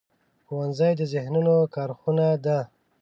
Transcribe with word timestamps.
ښوونځی 0.45 0.91
د 0.99 1.01
ذهنونو 1.13 1.55
کارخونه 1.75 2.25
ده 2.45 2.59